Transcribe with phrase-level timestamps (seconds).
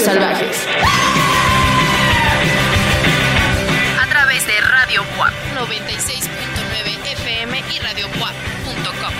[0.00, 0.66] Salvajes.
[4.00, 5.32] A través de Radio WAP
[5.68, 9.12] 96.9 FM y Radio WAP.com.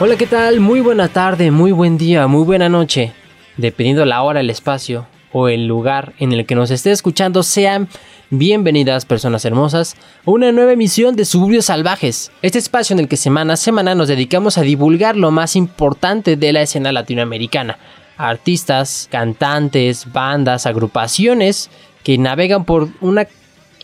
[0.00, 0.60] Hola, ¿qué tal?
[0.60, 3.12] Muy buena tarde, muy buen día, muy buena noche.
[3.56, 7.88] Dependiendo la hora, el espacio o el lugar en el que nos esté escuchando, sean
[8.30, 12.30] bienvenidas personas hermosas a una nueva emisión de Suburbios Salvajes.
[12.42, 16.36] Este espacio en el que semana a semana nos dedicamos a divulgar lo más importante
[16.36, 17.78] de la escena latinoamericana.
[18.16, 21.70] Artistas, cantantes, bandas, agrupaciones
[22.02, 23.26] que navegan por una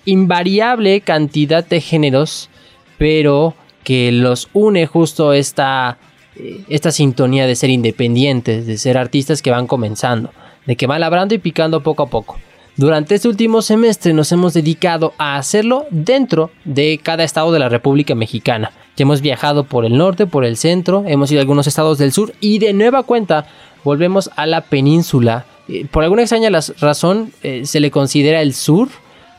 [0.04, 2.50] invariable cantidad de géneros,
[2.98, 5.98] pero que los une justo esta,
[6.36, 10.30] eh, esta sintonía de ser independientes, de ser artistas que van comenzando,
[10.66, 12.38] de que van labrando y picando poco a poco.
[12.77, 17.68] Durante este último semestre nos hemos dedicado a hacerlo dentro de cada estado de la
[17.68, 18.73] República Mexicana.
[18.96, 22.12] Ya hemos viajado por el norte, por el centro, hemos ido a algunos estados del
[22.12, 23.46] sur y de nueva cuenta
[23.85, 25.45] volvemos a la península.
[25.68, 28.88] Eh, por alguna extraña razón eh, se le considera el sur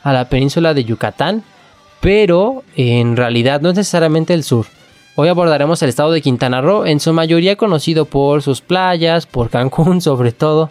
[0.02, 1.42] a la península de Yucatán,
[2.00, 4.66] pero en realidad no es necesariamente el sur.
[5.14, 9.50] Hoy abordaremos el estado de Quintana Roo, en su mayoría conocido por sus playas, por
[9.50, 10.70] Cancún sobre todo,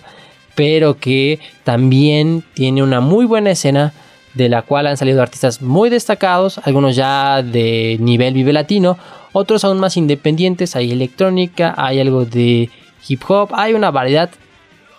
[0.55, 3.93] pero que también tiene una muy buena escena
[4.33, 8.97] de la cual han salido artistas muy destacados, algunos ya de nivel vive latino,
[9.31, 12.69] otros aún más independientes, hay electrónica, hay algo de
[13.07, 14.29] hip hop, hay una variedad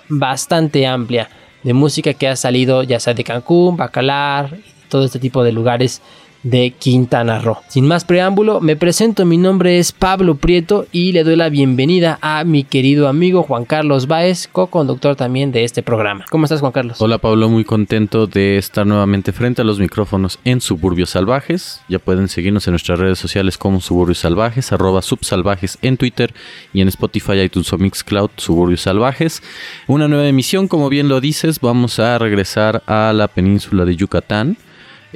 [0.08, 1.28] bastante amplia
[1.62, 4.56] de música que ha salido ya sea de Cancún, Bacalar,
[4.88, 6.00] todo este tipo de lugares
[6.46, 7.58] de Quintana Roo.
[7.68, 12.18] Sin más preámbulo, me presento, mi nombre es Pablo Prieto y le doy la bienvenida
[12.22, 16.24] a mi querido amigo Juan Carlos Báez, co-conductor también de este programa.
[16.30, 17.00] ¿Cómo estás Juan Carlos?
[17.00, 21.80] Hola Pablo, muy contento de estar nuevamente frente a los micrófonos en Suburbios Salvajes.
[21.88, 26.32] Ya pueden seguirnos en nuestras redes sociales como Suburbios Salvajes, arroba subsalvajes en Twitter
[26.72, 29.42] y en Spotify, iTunes o Mixcloud, Suburbios Salvajes.
[29.88, 34.56] Una nueva emisión, como bien lo dices, vamos a regresar a la península de Yucatán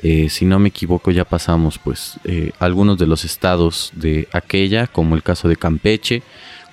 [0.03, 4.87] eh, si no me equivoco, ya pasamos pues eh, algunos de los estados de aquella,
[4.87, 6.23] como el caso de Campeche,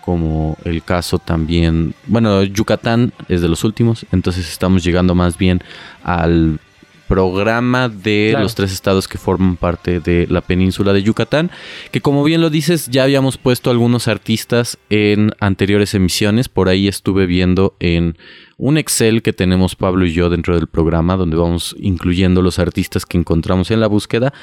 [0.01, 5.61] como el caso también, bueno, Yucatán es de los últimos, entonces estamos llegando más bien
[6.03, 6.59] al
[7.07, 11.51] programa de los tres estados que forman parte de la península de Yucatán,
[11.91, 16.87] que como bien lo dices, ya habíamos puesto algunos artistas en anteriores emisiones, por ahí
[16.87, 18.17] estuve viendo en
[18.57, 23.05] un Excel que tenemos Pablo y yo dentro del programa, donde vamos incluyendo los artistas
[23.05, 24.33] que encontramos en la búsqueda,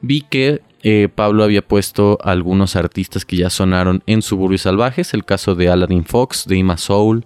[0.00, 5.24] vi que eh, Pablo había puesto algunos artistas que ya sonaron en Suburbios Salvajes, el
[5.24, 7.24] caso de Aladdin Fox, de Ima Soul,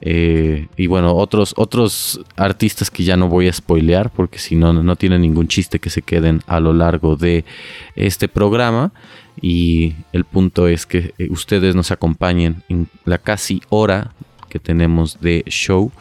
[0.00, 4.72] eh, y bueno, otros, otros artistas que ya no voy a spoilear porque si no,
[4.72, 7.44] no tiene ningún chiste que se queden a lo largo de
[7.96, 8.92] este programa.
[9.40, 14.12] Y el punto es que eh, ustedes nos acompañen en la casi hora
[14.48, 15.92] que tenemos de show.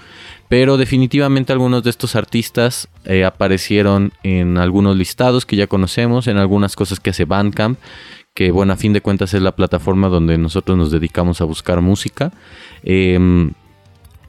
[0.49, 6.37] Pero definitivamente algunos de estos artistas eh, aparecieron en algunos listados que ya conocemos, en
[6.37, 7.77] algunas cosas que hace Bandcamp,
[8.33, 11.81] que bueno, a fin de cuentas es la plataforma donde nosotros nos dedicamos a buscar
[11.81, 12.31] música.
[12.83, 13.51] Em,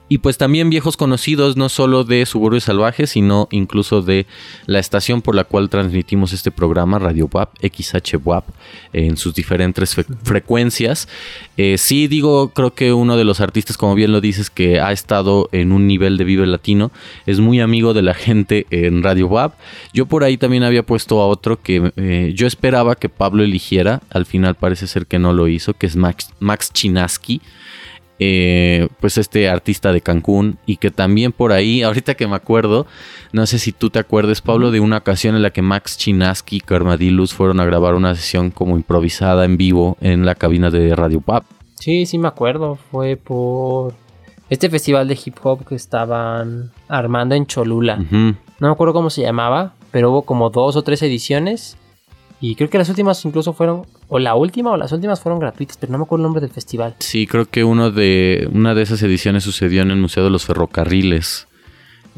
[0.09, 4.27] y pues también viejos conocidos, no solo de Suburbios Salvajes, sino incluso de
[4.67, 8.45] la estación por la cual transmitimos este programa, Radio WAP, XH WAP,
[8.93, 11.09] en sus diferentes frecuencias.
[11.57, 14.93] Eh, sí, digo, creo que uno de los artistas, como bien lo dices, que ha
[14.93, 16.91] estado en un nivel de Vive Latino,
[17.27, 19.55] es muy amigo de la gente en Radio WAP.
[19.93, 24.01] Yo por ahí también había puesto a otro que eh, yo esperaba que Pablo eligiera,
[24.11, 27.43] al final parece ser que no lo hizo, que es Max, Max Chinaski.
[28.21, 32.87] Eh, pues este artista de Cancún y que también por ahí, ahorita que me acuerdo,
[33.33, 36.57] no sé si tú te acuerdes, Pablo, de una ocasión en la que Max Chinaski
[36.57, 40.97] y Carmadilus fueron a grabar una sesión como improvisada en vivo en la cabina de
[40.97, 41.45] Radio Pop.
[41.77, 43.95] Sí, sí me acuerdo, fue por
[44.51, 47.99] este festival de hip hop que estaban armando en Cholula.
[47.99, 51.77] No me acuerdo cómo se llamaba, pero hubo como dos o tres ediciones
[52.41, 55.77] y creo que las últimas incluso fueron, o la última o las últimas fueron gratuitas,
[55.77, 56.95] pero no me acuerdo el nombre del festival.
[56.99, 60.47] Sí, creo que uno de, una de esas ediciones sucedió en el Museo de los
[60.47, 61.47] Ferrocarriles.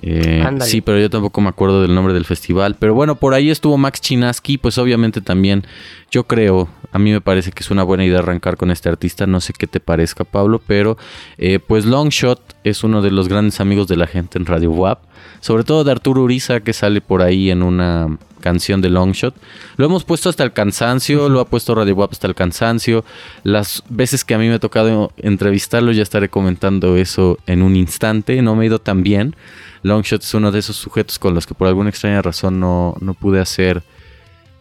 [0.02, 2.76] Eh, sí, pero yo tampoco me acuerdo del nombre del festival.
[2.78, 5.66] Pero bueno, por ahí estuvo Max Chinaski, pues obviamente también
[6.10, 9.26] yo creo, a mí me parece que es una buena idea arrancar con este artista,
[9.26, 10.96] no sé qué te parezca Pablo, pero
[11.38, 15.02] eh, pues Longshot es uno de los grandes amigos de la gente en Radio WAP,
[15.40, 19.34] sobre todo de Arturo Uriza que sale por ahí en una canción de Longshot.
[19.76, 23.05] Lo hemos puesto hasta el cansancio, lo ha puesto Radio WAP hasta el cansancio.
[23.44, 27.76] Las veces que a mí me ha tocado entrevistarlo, ya estaré comentando eso en un
[27.76, 28.43] instante.
[28.43, 29.37] No me ha ido tan bien.
[29.82, 33.14] Longshot es uno de esos sujetos con los que por alguna extraña razón no, no
[33.14, 33.82] pude hacer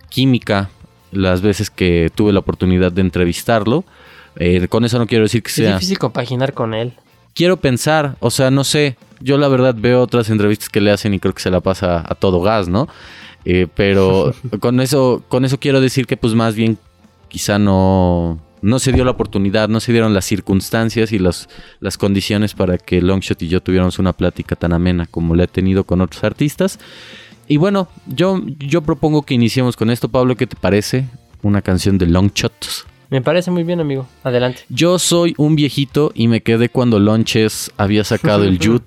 [0.10, 0.70] química
[1.12, 3.84] las veces que tuve la oportunidad de entrevistarlo.
[4.36, 5.72] Eh, con eso no quiero decir que sea...
[5.72, 6.94] Es difícil compaginar con él.
[7.34, 8.98] Quiero pensar, o sea, no sé.
[9.22, 12.04] Yo la verdad veo otras entrevistas que le hacen y creo que se la pasa
[12.08, 12.88] a todo gas, ¿no?
[13.46, 16.78] Eh, pero con eso, con eso quiero decir que pues más bien
[17.28, 21.50] quizá no, no se dio la oportunidad, no se dieron las circunstancias y las,
[21.80, 25.48] las condiciones para que Longshot y yo tuviéramos una plática tan amena como la he
[25.48, 26.80] tenido con otros artistas.
[27.48, 30.10] Y bueno, yo, yo propongo que iniciemos con esto.
[30.10, 31.08] Pablo, ¿qué te parece?
[31.42, 32.89] Una canción de Longshot.
[33.10, 34.08] Me parece muy bien, amigo.
[34.24, 34.62] Adelante.
[34.70, 38.84] Yo soy un viejito y me quedé cuando Launches había sacado el Jut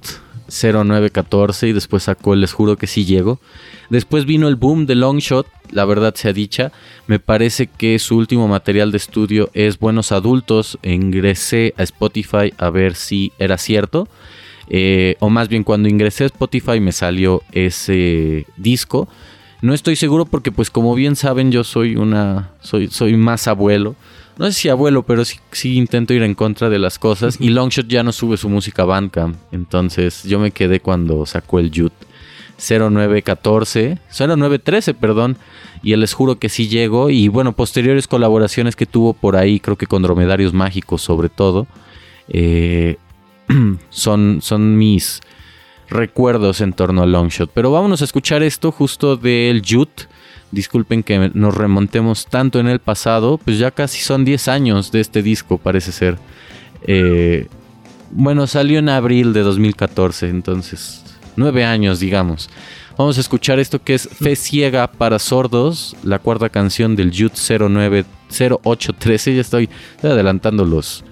[0.48, 3.40] 0914 y después sacó el Les Juro que sí llego.
[3.90, 6.72] Después vino el boom de Longshot, la verdad sea dicha.
[7.06, 10.78] Me parece que su último material de estudio es Buenos Adultos.
[10.82, 14.08] Ingresé a Spotify a ver si era cierto.
[14.68, 19.08] Eh, o más bien cuando ingresé a Spotify me salió ese disco.
[19.62, 23.94] No estoy seguro porque pues como bien saben yo soy una soy soy más abuelo.
[24.36, 27.36] No sé si abuelo, pero sí, sí intento ir en contra de las cosas.
[27.38, 29.36] Y Longshot ya no sube su música Bandcamp.
[29.52, 31.92] Entonces yo me quedé cuando sacó el Jut
[32.58, 35.36] 0914, 0913, perdón.
[35.82, 37.10] Y les juro que sí llegó.
[37.10, 41.68] Y bueno, posteriores colaboraciones que tuvo por ahí, creo que con Dromedarios Mágicos sobre todo.
[42.28, 42.96] Eh,
[43.90, 45.20] son, son mis
[45.92, 47.50] recuerdos en torno a Longshot.
[47.52, 50.02] Pero vámonos a escuchar esto justo del Jut.
[50.50, 55.00] Disculpen que nos remontemos tanto en el pasado, pues ya casi son 10 años de
[55.00, 56.18] este disco, parece ser.
[56.86, 57.46] Eh,
[58.10, 61.02] bueno, salió en abril de 2014, entonces
[61.36, 62.50] 9 años, digamos.
[62.98, 67.32] Vamos a escuchar esto que es Fe Ciega para Sordos, la cuarta canción del Jut
[67.34, 69.34] 090813.
[69.34, 69.70] Ya estoy
[70.02, 71.02] adelantando los,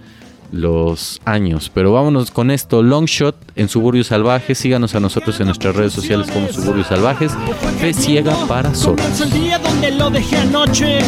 [0.52, 1.70] los años.
[1.72, 2.82] Pero vámonos con esto.
[2.82, 4.58] Longshot en Suburbios Salvajes.
[4.58, 7.32] Síganos a nosotros en nuestras redes sociales como Suburbios Salvajes.
[7.78, 9.20] Fe ciega para sordos.
[9.20, 10.98] el día donde lo dejé anoche.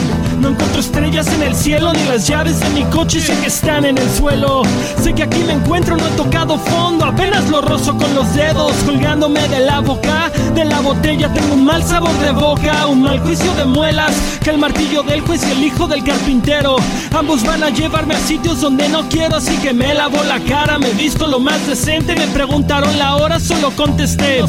[0.41, 3.21] No encuentro estrellas en el cielo ni las llaves de mi coche.
[3.21, 4.63] Sé que están en el suelo.
[5.01, 7.05] Sé que aquí me encuentro, no he tocado fondo.
[7.05, 10.31] Apenas lo rozo con los dedos, colgándome de la boca.
[10.55, 14.13] De la botella tengo un mal sabor de boca, un mal juicio de muelas.
[14.43, 16.77] Que el martillo del juez y el hijo del carpintero.
[17.13, 20.79] Ambos van a llevarme a sitios donde no quiero así que me lavo la cara,
[20.79, 22.15] me visto lo más decente.
[22.17, 24.45] Me preguntaron la hora, solo contesté.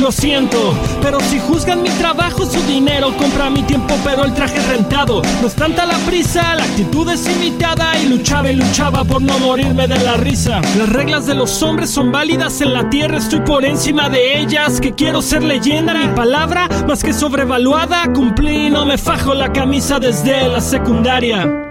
[0.00, 4.60] Lo siento, pero si juzgan mi trabajo, su dinero compra mi tiempo, pero el traje
[4.68, 5.22] rentado.
[5.40, 7.98] No es tanta la prisa, la actitud es imitada.
[7.98, 10.60] Y luchaba y luchaba por no morirme de la risa.
[10.78, 14.80] Las reglas de los hombres son válidas en la tierra, estoy por encima de ellas.
[14.80, 18.12] Que quiero ser leyenda, mi palabra más que sobrevaluada.
[18.12, 21.69] Cumplí, no me fajo la camisa desde la secundaria.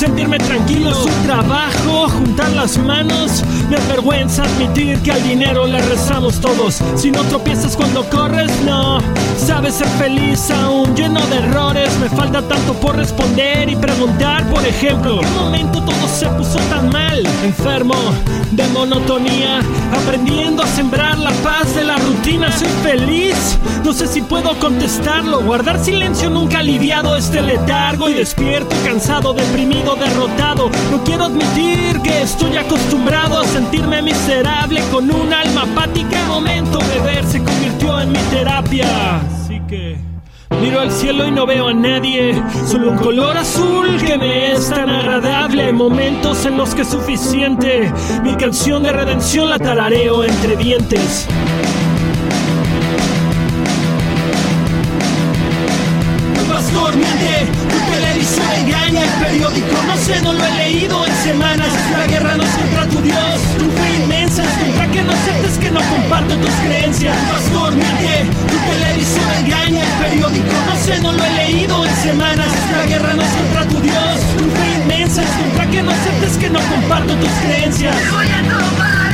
[0.00, 3.44] Sentirme tranquilo, su trabajo, juntar las manos.
[3.68, 6.80] Me avergüenza admitir que al dinero le rezamos todos.
[6.96, 8.98] Si no tropiezas cuando corres, no.
[9.36, 11.90] Sabes ser feliz aún lleno de errores.
[11.98, 15.16] Me falta tanto por responder y preguntar, por ejemplo.
[15.16, 17.22] ¿En qué momento todo se puso tan mal?
[17.44, 17.94] Enfermo
[18.52, 19.60] de monotonía,
[19.92, 22.50] aprendiendo a sembrar la paz de la rutina.
[22.52, 25.42] Soy feliz, no sé si puedo contestarlo.
[25.42, 30.70] Guardar silencio nunca ha aliviado este letargo y despierto, cansado, deprimido, derrotado.
[30.90, 36.24] No quiero admitir que estoy acostumbrado a sentirme miserable con un alma apática.
[36.26, 39.16] Momento de ver se convirtió en mi terapia.
[39.16, 40.09] Así que.
[40.58, 42.34] Miro al cielo y no veo a nadie,
[42.66, 45.72] solo un color azul que me es tan agradable.
[45.72, 47.92] Momentos en los que es suficiente.
[48.22, 51.28] Mi canción de redención la tarareo entre dientes.
[59.20, 61.68] periódico no sé, no lo he leído en semanas.
[62.08, 63.40] Guerra no es contra tu Dios,
[65.26, 67.16] contra que no comparto tus creencias.
[67.30, 72.48] Pastor, miente, tu televisor engaña, el periódico no sé, no lo he leído en semanas.
[72.76, 76.36] La guerra no es contra tu Dios, tu fe inmensa es contra que no aceptes
[76.38, 77.94] que no comparto tus creencias.
[78.12, 79.09] Voy a tomar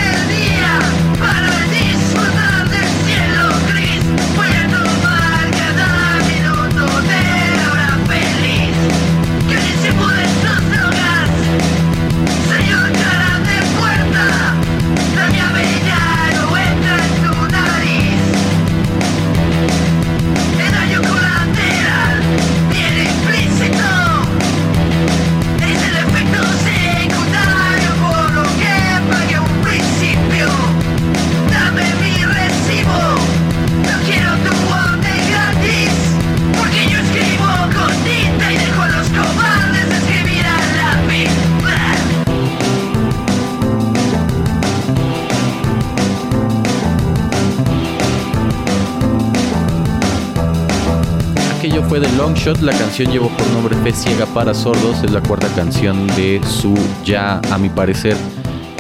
[51.97, 52.61] fue de Long Shot.
[52.61, 55.03] La canción llevó por nombre Fe Ciega para Sordos.
[55.03, 56.75] Es la cuarta canción de su
[57.05, 58.17] ya, a mi parecer,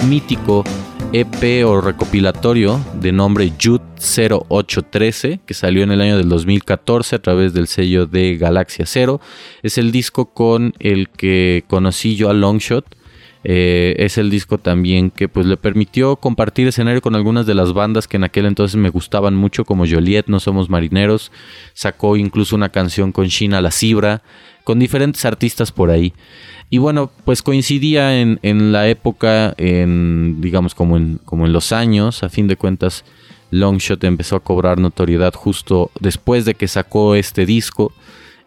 [0.08, 0.64] mítico
[1.12, 7.18] EP o recopilatorio de nombre Jude 0813 que salió en el año del 2014 a
[7.20, 9.20] través del sello de Galaxia Zero.
[9.62, 12.84] Es el disco con el que conocí yo a Longshot.
[13.48, 17.72] Eh, es el disco también que pues le permitió compartir escenario con algunas de las
[17.72, 21.30] bandas que en aquel entonces me gustaban mucho como Joliet, No Somos Marineros.
[21.72, 24.22] Sacó incluso una canción con China La Cibra,
[24.64, 26.12] con diferentes artistas por ahí.
[26.70, 32.24] Y bueno, pues coincidía en, la época, en, digamos como en, como en los años,
[32.24, 33.04] a fin de cuentas,
[33.52, 37.92] Longshot empezó a cobrar notoriedad justo después de que sacó este disco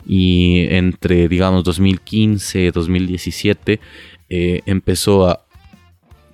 [0.05, 3.79] y entre, digamos, 2015, 2017,
[4.29, 5.41] eh, empezó a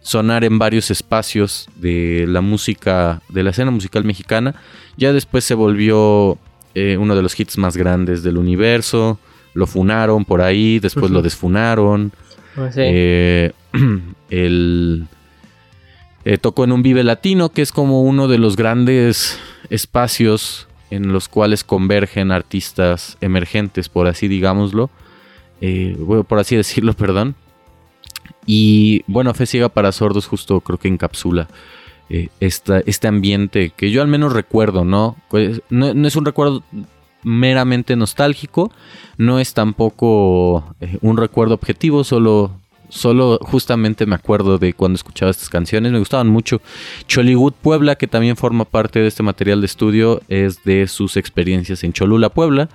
[0.02, 4.56] sonar en varios espacios de la música, de la escena musical mexicana.
[4.98, 6.38] Ya después se volvió
[6.75, 9.20] eh, uno de los hits más grandes del universo
[9.56, 12.12] lo funaron por ahí, después lo desfunaron.
[12.58, 13.54] Ah, eh,
[14.30, 15.08] el,
[16.25, 21.12] eh, tocó en un Vive Latino, que es como uno de los grandes espacios en
[21.12, 24.90] los cuales convergen artistas emergentes, por así digámoslo.
[25.62, 25.98] Eh,
[26.28, 27.36] por así decirlo, perdón.
[28.46, 31.48] Y bueno, Fe Ciega para Sordos justo creo que encapsula
[32.10, 35.16] este ambiente que yo al menos recuerdo, ¿no?
[35.30, 36.64] Pues, no, no es un recuerdo
[37.24, 38.72] meramente nostálgico,
[39.18, 42.52] no es tampoco eh, un recuerdo objetivo, solo,
[42.90, 46.62] solo justamente me acuerdo de cuando escuchaba estas canciones, me gustaban mucho.
[47.08, 51.84] Chollywood Puebla, que también forma parte de este material de estudio, es de sus experiencias
[51.84, 52.70] en Cholula, Puebla,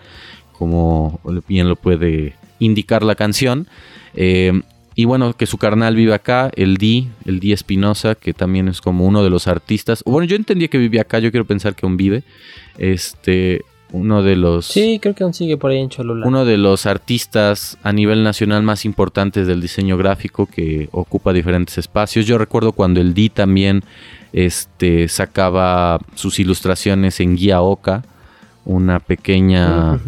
[0.53, 3.69] como bien lo puede indicar la canción.
[4.15, 4.61] Eh,
[5.00, 8.83] y bueno, que su carnal vive acá, el Di, el Di Espinosa, que también es
[8.83, 10.02] como uno de los artistas.
[10.04, 12.23] Bueno, yo entendía que vivía acá, yo quiero pensar que aún vive.
[12.76, 14.66] Este, uno de los...
[14.66, 16.26] Sí, creo que aún sigue por ahí en Cholula.
[16.26, 21.78] Uno de los artistas a nivel nacional más importantes del diseño gráfico que ocupa diferentes
[21.78, 22.26] espacios.
[22.26, 23.83] Yo recuerdo cuando el Di también
[24.35, 28.04] este, sacaba sus ilustraciones en Guía Oca,
[28.66, 29.99] una pequeña,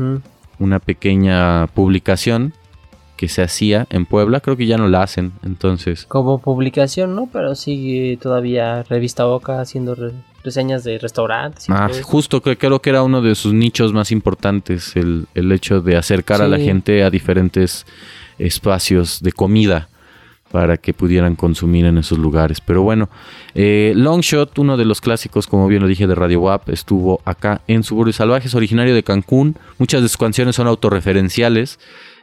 [0.58, 2.52] una pequeña publicación
[3.23, 6.07] que se hacía en Puebla, creo que ya no la hacen, entonces.
[6.07, 7.29] Como publicación, ¿no?
[7.33, 9.97] Pero sigue todavía Revista Oca haciendo
[10.43, 11.67] reseñas de restaurantes.
[11.69, 16.43] ah, justo creo que era uno de sus nichos más importantes, el, hecho de acercar
[16.43, 17.87] a la gente a diferentes
[18.41, 19.88] espacios de comida
[20.50, 22.61] para que pudieran consumir en esos lugares.
[22.61, 23.09] Pero bueno,
[23.55, 27.61] eh, Longshot, uno de los clásicos, como bien lo dije, de Radio WAP, estuvo acá
[27.69, 29.57] en Suburbios Salvajes, originario de Cancún.
[29.79, 31.79] Muchas de sus canciones son autorreferenciales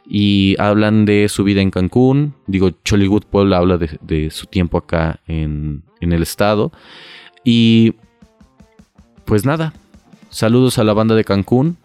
[0.06, 2.34] y hablan de su vida en Cancún.
[2.46, 6.72] Digo, Chollywood Puebla habla de, su tiempo acá en, en el estado.
[7.44, 7.94] Y
[9.24, 9.72] pues nada,
[10.28, 11.76] saludos a la banda de Cancún.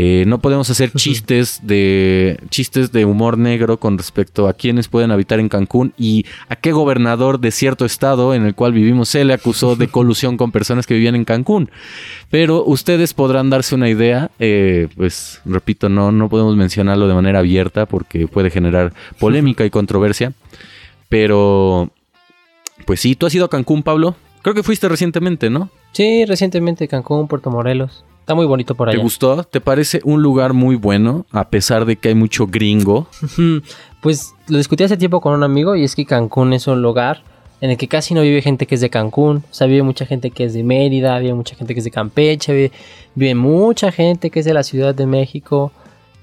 [0.00, 5.10] Eh, no podemos hacer chistes de chistes de humor negro con respecto a quienes pueden
[5.10, 9.24] habitar en Cancún y a qué gobernador de cierto estado en el cual vivimos se
[9.24, 11.68] le acusó de colusión con personas que vivían en Cancún.
[12.30, 14.30] Pero ustedes podrán darse una idea.
[14.38, 19.70] Eh, pues repito, no, no podemos mencionarlo de manera abierta porque puede generar polémica y
[19.70, 20.32] controversia.
[21.08, 21.90] Pero,
[22.86, 24.14] pues sí, ¿tú has ido a Cancún, Pablo?
[24.42, 25.70] Creo que fuiste recientemente, ¿no?
[25.90, 28.04] Sí, recientemente Cancún, Puerto Morelos.
[28.28, 28.98] Está muy bonito por allá.
[28.98, 29.42] ¿Te gustó?
[29.42, 33.06] ¿Te parece un lugar muy bueno a pesar de que hay mucho gringo?
[34.02, 37.22] pues lo discutí hace tiempo con un amigo y es que Cancún es un lugar
[37.62, 39.44] en el que casi no vive gente que es de Cancún.
[39.50, 41.90] O sea, vive mucha gente que es de Mérida, vive mucha gente que es de
[41.90, 42.70] Campeche,
[43.14, 45.72] vive, mucha gente que es de la Ciudad de México.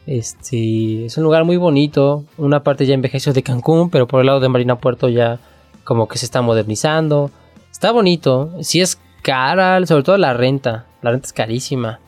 [0.05, 2.23] Este, es un lugar muy bonito.
[2.37, 5.39] Una parte ya envejeció de Cancún, pero por el lado de Marina Puerto ya
[5.83, 7.31] como que se está modernizando.
[7.71, 8.51] Está bonito.
[8.61, 10.85] Si es cara, sobre todo la renta.
[11.05, 11.99] La renta es carísima.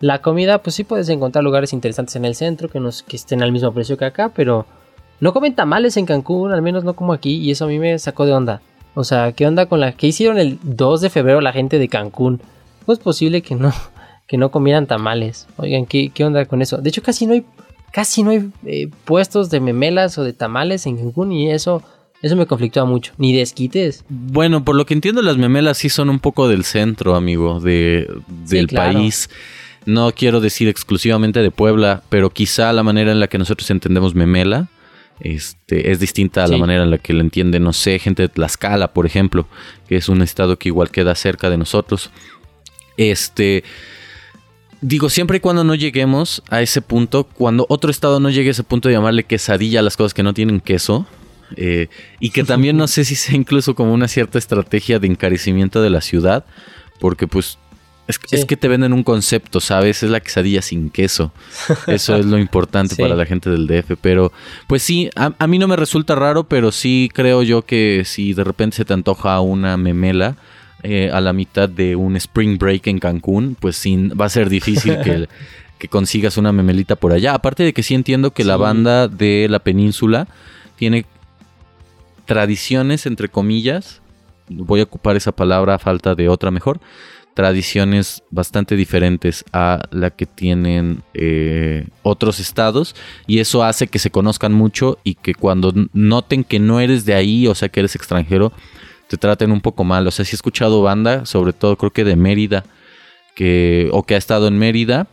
[0.00, 3.42] La comida, pues sí puedes encontrar lugares interesantes en el centro que, nos, que estén
[3.42, 4.66] al mismo precio que acá, pero
[5.18, 7.98] no comen tamales en Cancún, al menos no como aquí, y eso a mí me
[7.98, 8.60] sacó de onda.
[8.94, 11.88] O sea, ¿qué onda con la que hicieron el 2 de febrero la gente de
[11.88, 12.42] Cancún?
[12.84, 13.72] ¿Cómo es posible que no,
[14.26, 15.48] que no comieran tamales?
[15.56, 16.76] Oigan, ¿qué, ¿qué, onda con eso?
[16.76, 17.46] De hecho, casi no hay,
[17.92, 21.82] casi no hay eh, puestos de memelas o de tamales en Cancún y eso
[22.24, 23.12] eso me conflictúa mucho.
[23.18, 24.02] Ni desquites.
[24.08, 28.10] Bueno, por lo que entiendo, las memelas sí son un poco del centro, amigo, de,
[28.48, 29.28] del país.
[29.84, 34.14] No quiero decir exclusivamente de Puebla, pero quizá la manera en la que nosotros entendemos
[34.14, 34.70] memela
[35.20, 38.28] este, es distinta a la manera en la que lo entiende, no sé, gente de
[38.30, 39.46] Tlaxcala, por ejemplo,
[39.86, 42.10] que es un estado que igual queda cerca de nosotros.
[42.96, 43.64] Este.
[44.80, 48.52] Digo, siempre y cuando no lleguemos a ese punto, cuando otro estado no llegue a
[48.52, 51.06] ese punto de llamarle quesadilla a las cosas que no tienen queso,
[51.56, 51.88] eh,
[52.20, 55.90] y que también no sé si sea incluso como una cierta estrategia de encarecimiento de
[55.90, 56.44] la ciudad,
[57.00, 57.58] porque pues
[58.06, 60.02] Es, es, que te venden un concepto, ¿sabes?
[60.02, 61.32] Es la quesadilla sin queso.
[61.86, 63.96] Eso es lo importante para la gente del DF.
[64.00, 64.30] Pero,
[64.66, 68.44] pues sí, a, mí no me resulta raro, pero sí creo yo que si de
[68.44, 70.36] repente se te antoja una memela
[70.82, 74.50] eh, a la mitad de un spring break en Cancún, pues sí, va a ser
[74.50, 75.26] difícil que,
[75.78, 77.32] que consigas una memelita por allá.
[77.32, 80.28] Aparte de que sí entiendo que la banda de la península
[80.76, 81.06] tiene
[82.24, 84.02] tradiciones, entre comillas.
[84.48, 86.80] Voy a ocupar esa palabra a falta de otra mejor
[87.34, 92.94] tradiciones bastante diferentes a la que tienen eh, otros estados
[93.26, 97.14] y eso hace que se conozcan mucho y que cuando noten que no eres de
[97.14, 98.52] ahí, o sea que eres extranjero,
[99.08, 100.06] te traten un poco mal.
[100.06, 102.64] O sea, si he escuchado banda, sobre todo creo que de Mérida,
[103.34, 105.08] que, o que ha estado en Mérida,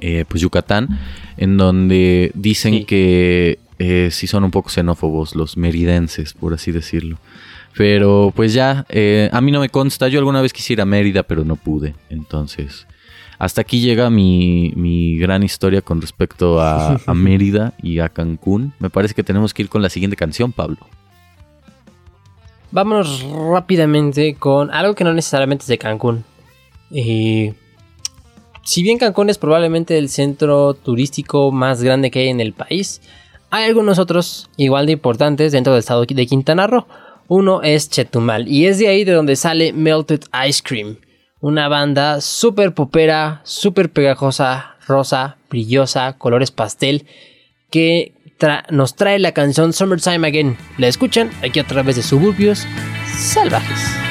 [0.00, 0.98] eh, pues Yucatán,
[1.36, 7.18] en donde dicen que eh, sí son un poco xenófobos los meridenses, por así decirlo.
[7.76, 10.08] Pero pues ya, eh, a mí no me consta.
[10.08, 11.94] Yo alguna vez quisiera Mérida, pero no pude.
[12.08, 12.86] Entonces,
[13.38, 18.72] hasta aquí llega mi, gran historia con respecto a, Mérida y a Cancún.
[18.78, 20.78] Me parece que tenemos que ir con la siguiente canción, Pablo.
[22.70, 26.24] Vámonos rápidamente con algo que no necesariamente es de Cancún.
[26.90, 27.54] Eh,
[28.66, 33.00] si bien Cancún es probablemente el centro turístico más grande que hay en el país,
[33.48, 36.84] hay algunos otros igual de importantes dentro del estado de Quintana Roo.
[37.28, 40.98] Uno es Chetumal y es de ahí de donde sale Melted Ice Cream,
[41.40, 47.06] una banda súper popera, súper pegajosa, rosa, brillosa, colores pastel,
[47.70, 48.14] que
[48.70, 50.58] nos trae la canción Summertime Again.
[50.76, 52.66] La escuchan aquí a través de suburbios
[53.16, 54.05] salvajes.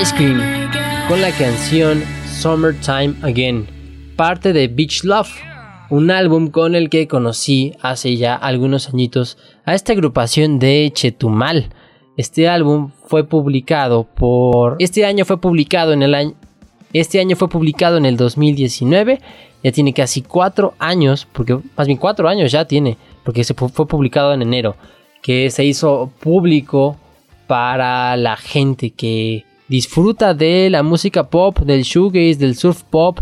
[0.00, 0.40] Ice Cream
[1.08, 3.66] con la canción Summertime Again,
[4.16, 5.28] parte de Beach Love,
[5.90, 9.36] un álbum con el que conocí hace ya algunos añitos
[9.66, 11.68] a esta agrupación de Chetumal.
[12.16, 14.76] Este álbum fue publicado por.
[14.78, 16.34] Este año fue publicado en el año.
[16.94, 19.20] Este año fue publicado en el 2019.
[19.62, 23.86] Ya tiene casi cuatro años, porque más bien cuatro años ya tiene, porque se fue
[23.86, 24.76] publicado en enero.
[25.20, 26.96] Que se hizo público
[27.46, 33.20] para la gente que disfruta de la música pop, del shoegaze, del surf pop,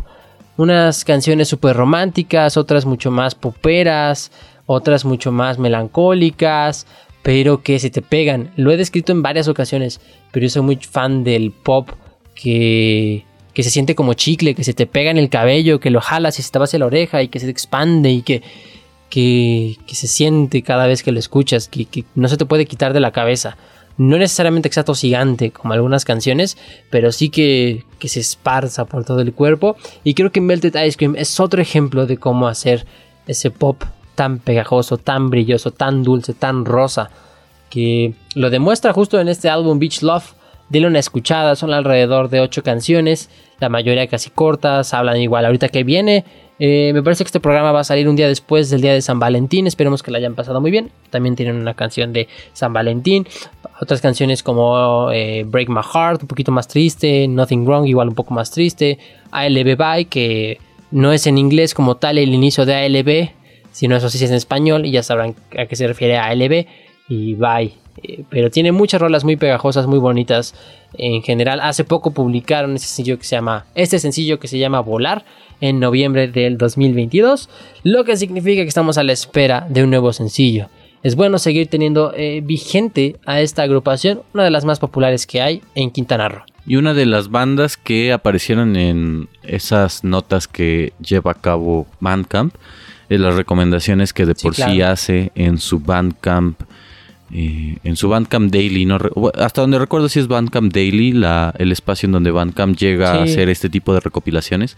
[0.57, 4.33] unas canciones súper románticas, otras mucho más poperas,
[4.65, 6.87] otras mucho más melancólicas,
[7.23, 8.51] pero que se te pegan.
[8.57, 10.01] Lo he descrito en varias ocasiones,
[10.33, 11.91] pero yo soy muy fan del pop
[12.35, 16.01] que, que se siente como chicle, que se te pega en el cabello, que lo
[16.01, 18.43] jalas y se te va hacia la oreja y que se expande y que,
[19.11, 22.95] que, se siente cada vez que lo escuchas, que, que no se te puede quitar
[22.95, 23.59] de la cabeza.
[23.99, 26.57] No necesariamente que sea tosigante como algunas canciones,
[26.89, 29.77] pero sí que, se esparza por todo el cuerpo.
[30.05, 32.87] Y creo que Melted Ice Cream es otro ejemplo de cómo hacer
[33.27, 33.83] ese pop
[34.15, 37.11] tan pegajoso, tan brilloso, tan dulce, tan rosa,
[37.71, 40.33] que lo demuestra justo en este álbum Beach Love.
[40.69, 45.69] Dile una escuchada, son alrededor de 8 canciones, la mayoría casi cortas, hablan igual ahorita
[45.71, 46.25] que viene
[46.59, 49.01] eh, me parece que este programa va a salir un día después del día de
[49.01, 49.67] San Valentín.
[49.67, 50.91] Esperemos que la hayan pasado muy bien.
[51.11, 53.27] También tienen una canción de San Valentín.
[53.81, 57.29] Otras canciones como eh, Break My Heart, un poquito más triste.
[57.29, 58.99] Nothing Wrong, igual un poco más triste.
[59.31, 60.59] ALB Bye, que
[60.91, 63.31] no es en inglés como tal el inicio de ALB,
[63.71, 64.85] sino eso sí es en español.
[64.85, 66.67] Y ya sabrán a qué se refiere ALB.
[67.09, 67.88] Y Bye.
[68.03, 70.55] Eh, pero tiene muchas rolas muy pegajosas, muy bonitas
[70.95, 71.61] en general.
[71.61, 75.25] Hace poco publicaron este sencillo que se llama, este sencillo que se llama Volar
[75.61, 77.49] en noviembre del 2022,
[77.83, 80.69] lo que significa que estamos a la espera de un nuevo sencillo.
[81.03, 85.41] Es bueno seguir teniendo eh, vigente a esta agrupación, una de las más populares que
[85.41, 86.43] hay en Quintana Roo.
[86.67, 92.55] Y una de las bandas que aparecieron en esas notas que lleva a cabo Bandcamp,
[93.09, 96.61] es las recomendaciones que de por sí hace en su Bandcamp
[97.33, 98.99] eh, en su Bandcamp Daily, no
[99.35, 103.23] hasta donde recuerdo si es Bandcamp Daily, la, el espacio en donde Bandcamp llega a
[103.23, 104.77] hacer este tipo de recopilaciones.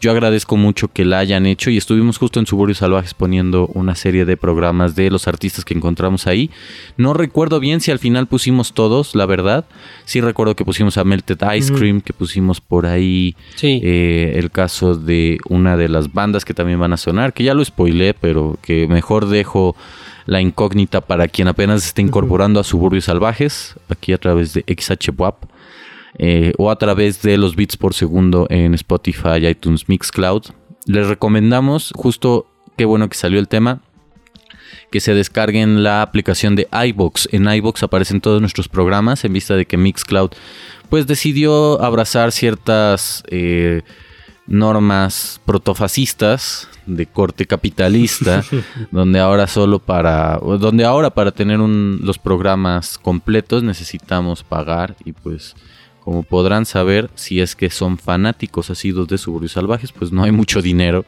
[0.00, 3.96] Yo agradezco mucho que la hayan hecho y estuvimos justo en Suburbios Salvajes poniendo una
[3.96, 6.50] serie de programas de los artistas que encontramos ahí.
[6.96, 9.64] No recuerdo bien si al final pusimos todos, la verdad.
[10.04, 14.94] Sí recuerdo que pusimos a Melted Ice Cream, que pusimos por ahí eh, el caso
[14.94, 18.56] de una de las bandas que también van a sonar, que ya lo spoilé, pero
[18.62, 19.74] que mejor dejo
[20.40, 25.44] incógnita para quien apenas esté incorporando a Suburbios Salvajes, aquí a través de XHWAP.
[26.20, 30.42] Eh, o a través de los bits por segundo en Spotify, iTunes, Mixcloud.
[30.86, 33.82] Les recomendamos, justo qué bueno que salió el tema,
[34.90, 37.28] que se descarguen la aplicación de iBox.
[37.32, 40.30] En iBox aparecen todos nuestros programas en vista de que Mixcloud
[40.88, 43.82] pues decidió abrazar ciertas eh,
[44.48, 48.42] normas protofascistas de corte capitalista,
[48.90, 55.54] donde ahora solo para, donde ahora para tener los programas completos necesitamos pagar y pues
[56.08, 60.32] como podrán saber, si es que son fanáticos asidos de Suburbios Salvajes, pues no hay
[60.32, 61.04] mucho dinero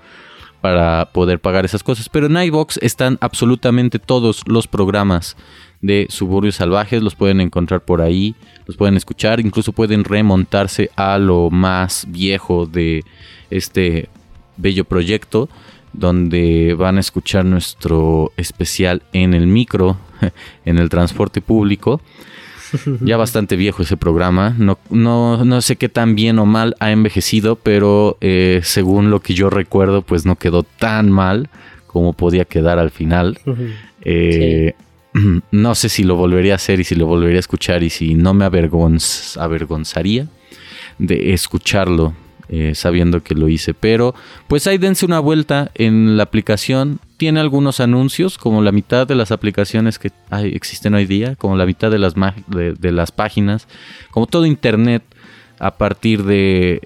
[0.61, 2.11] para poder pagar esas cosas.
[2.11, 5.39] Pero en iBox están absolutamente todos los programas
[5.81, 8.35] de Suburbios Salvajes, los pueden encontrar por ahí,
[8.67, 13.05] los pueden escuchar, incluso pueden remontarse a lo más viejo de
[13.51, 14.09] este
[14.57, 15.49] bello proyecto,
[15.93, 19.97] donde van a escuchar nuestro especial en el micro,
[20.65, 22.01] en el transporte público
[23.01, 24.55] ya bastante viejo ese programa.
[24.59, 29.21] No, no, no sé qué tan bien o mal ha envejecido, pero eh, según lo
[29.21, 31.49] que yo recuerdo, pues no quedó tan mal
[31.87, 33.39] como podía quedar al final.
[34.03, 34.75] Eh,
[35.51, 38.15] no sé si lo volvería a hacer y si lo volvería a escuchar y si
[38.15, 40.29] no me avergonzaría
[40.99, 42.15] de escucharlo
[42.53, 43.75] eh, sabiendo que lo hice.
[43.75, 44.13] Pero
[44.49, 46.99] pues ahí dense una vuelta en la aplicación.
[47.17, 50.11] Tiene algunos anuncios, como la mitad de las aplicaciones que
[50.43, 52.15] existen hoy día, como la mitad de las,
[52.49, 53.69] de, las páginas,
[54.11, 55.05] como todo Internet
[55.61, 56.81] a partir de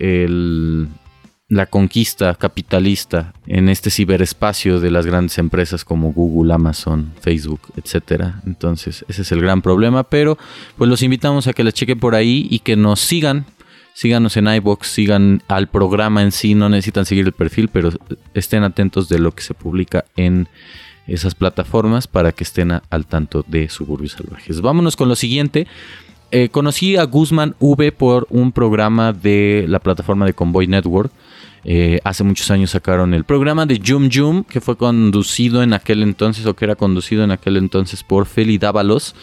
[1.48, 8.40] la conquista capitalista en este ciberespacio de las grandes empresas como Google, Amazon, Facebook, etcétera.
[8.46, 10.38] Entonces, ese es el gran problema, pero
[10.76, 13.46] pues los invitamos a que la chequen por ahí y que nos sigan
[13.94, 17.90] síganos en iBox, sigan al programa en sí, no necesitan seguir el perfil, pero
[18.34, 20.48] estén atentos de lo que se publica en
[21.06, 24.60] esas plataformas para que estén al tanto de Suburbios Salvajes.
[24.60, 25.66] Vámonos con lo siguiente.
[26.30, 31.12] Eh, conocí a Guzmán V por un programa de la plataforma de Convoy Network.
[31.64, 36.02] Eh, hace muchos años sacaron el programa de Jum Jum, que fue conducido en aquel
[36.02, 39.14] entonces, o que era conducido en aquel entonces por Feli Dávalos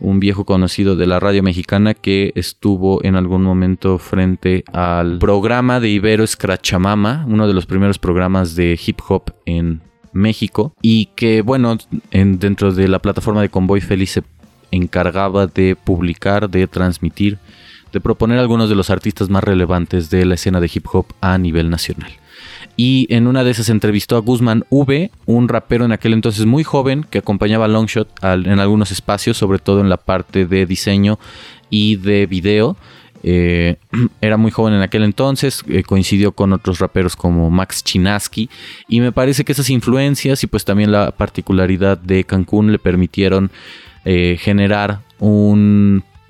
[0.00, 5.80] un viejo conocido de la radio mexicana que estuvo en algún momento frente al programa
[5.80, 9.80] de Ibero Scratchamama, uno de los primeros programas de hip hop en
[10.12, 11.76] México y que bueno,
[12.10, 14.22] en, dentro de la plataforma de Convoy Feliz se
[14.70, 17.38] encargaba de publicar, de transmitir,
[17.94, 21.38] de proponer algunos de los artistas más relevantes de la escena de hip hop a
[21.38, 22.10] nivel nacional
[22.76, 26.64] y en una de esas entrevistó a Guzmán V, un rapero en aquel entonces muy
[26.64, 31.18] joven que acompañaba a Longshot en algunos espacios, sobre todo en la parte de diseño
[31.70, 32.76] y de video.
[33.22, 33.76] Eh,
[34.20, 38.50] era muy joven en aquel entonces, eh, coincidió con otros raperos como Max Chinaski
[38.88, 43.50] y me parece que esas influencias y pues también la particularidad de Cancún le permitieron
[44.04, 45.00] eh, generar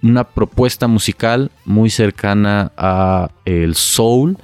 [0.05, 4.37] una propuesta musical muy cercana a el soul,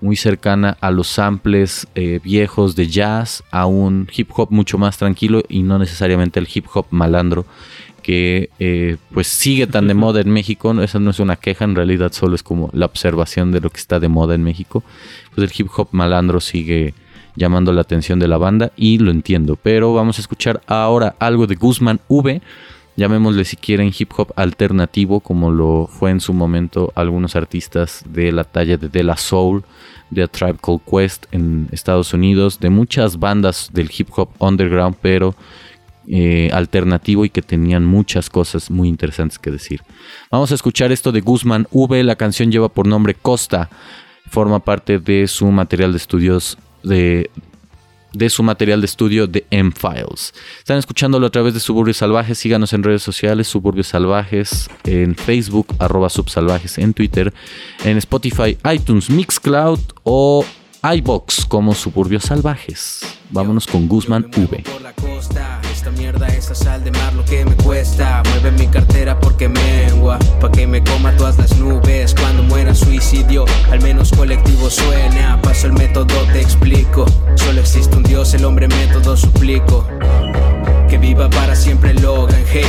[0.00, 4.96] muy cercana a los samples eh, viejos de jazz, a un hip hop mucho más
[4.96, 7.46] tranquilo y no necesariamente el hip hop malandro
[8.00, 10.70] que eh, pues sigue tan de moda en México.
[10.80, 13.80] Esa no es una queja, en realidad solo es como la observación de lo que
[13.80, 14.84] está de moda en México.
[15.34, 16.94] Pues el hip hop malandro sigue
[17.34, 19.58] llamando la atención de la banda y lo entiendo.
[19.60, 22.40] Pero vamos a escuchar ahora algo de Guzmán V.
[22.98, 28.32] Llamémosle si quieren hip hop alternativo, como lo fue en su momento algunos artistas de
[28.32, 29.62] la talla de De La Soul,
[30.10, 34.96] de A Tribe Called Quest en Estados Unidos, de muchas bandas del hip hop underground,
[35.00, 35.36] pero
[36.08, 39.80] eh, alternativo y que tenían muchas cosas muy interesantes que decir.
[40.32, 43.70] Vamos a escuchar esto de Guzmán V, la canción lleva por nombre Costa,
[44.28, 47.30] forma parte de su material de estudios de,
[48.12, 50.34] de su material de estudio de M-Files.
[50.58, 52.38] Están escuchándolo a través de Suburbios Salvajes.
[52.38, 57.32] Síganos en redes sociales, Suburbios Salvajes, en Facebook, arroba subsalvajes, en Twitter,
[57.84, 60.44] en Spotify, iTunes, Mixcloud o
[60.82, 63.00] iBox como Suburbios Salvajes.
[63.30, 64.64] Vámonos con Guzmán V.
[65.88, 68.22] Esta mierda, esa sal de mar, lo que me cuesta.
[68.28, 70.18] Mueve mi cartera porque mengua.
[70.38, 72.14] Pa' que me coma todas las nubes.
[72.14, 75.40] Cuando muera suicidio, al menos colectivo suena.
[75.40, 77.06] Paso el método, te explico.
[77.36, 79.88] Solo existe un Dios, el hombre método suplico.
[80.90, 82.67] Que viva para siempre Logan, hey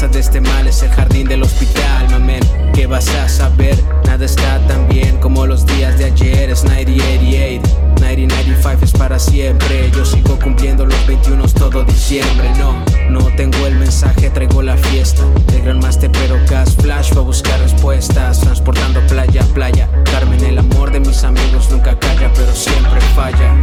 [0.00, 2.40] De este mal es el jardín del hospital, mamen
[2.72, 3.76] ¿Qué vas a saber?
[4.06, 6.48] Nada está tan bien como los días de ayer.
[6.48, 7.60] Es 1988,
[8.00, 9.90] 1995 es para siempre.
[9.94, 12.50] Yo sigo cumpliendo los 21 todo diciembre.
[12.58, 15.22] No, no tengo el mensaje, traigo la fiesta.
[15.52, 18.40] De Gran Master pero Gas Flash va a buscar respuestas.
[18.40, 19.86] Transportando playa a playa.
[20.10, 23.54] Carmen, el amor de mis amigos nunca calla pero siempre falla.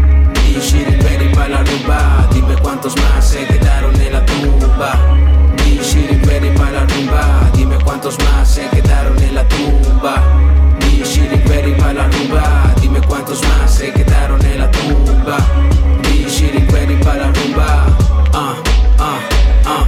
[0.48, 1.64] Y para la
[2.32, 5.37] Dime cuántos más se quedaron en la tumba.
[6.38, 7.50] Para rumba.
[7.56, 10.22] Dime cuántos más se quedaron en la tumba.
[10.82, 11.38] Y Shiri
[11.80, 12.76] para la rumba.
[12.80, 15.38] Dime cuántos más se quedaron en la tumba.
[16.14, 16.60] Y Shiri
[17.04, 17.88] para la rumba.
[18.34, 18.54] Ah,
[19.00, 19.20] ah,
[19.66, 19.86] ah.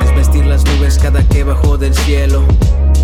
[0.00, 2.42] Desvestir las nubes cada que bajo del cielo.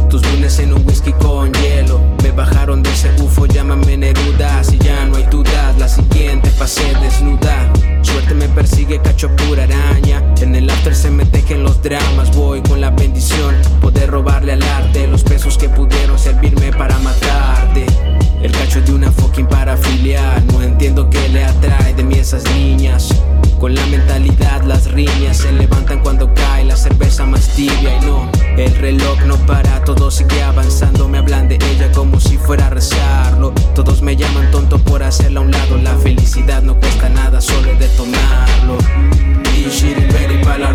[0.08, 2.00] Tus lunes en un whisky con hielo.
[2.22, 4.64] Me bajaron de ese UFO, llámame Neruda.
[4.64, 7.70] Si ya no hay dudas, la siguiente pasé desnuda.
[8.02, 10.22] Suerte me persigue, cacho pura araña.
[10.40, 12.34] En el after se me tejen los dramas.
[12.36, 17.86] Voy con la bendición, poder robarle al arte los pesos que pudieron servirme para matarte.
[18.42, 20.42] El cacho de una fucking parafilia.
[20.52, 23.14] No entiendo qué le atrae de mí esas niñas.
[23.62, 27.96] Con la mentalidad, las riñas se levantan cuando cae la cerveza más tibia.
[27.96, 31.06] Y no, el reloj no para, todo sigue avanzando.
[31.06, 33.52] Me hablan de ella como si fuera a rezarlo.
[33.76, 35.78] Todos me llaman tonto por hacerla a un lado.
[35.78, 38.78] La felicidad no cuesta nada, solo de tomarlo.
[39.54, 40.72] Y para la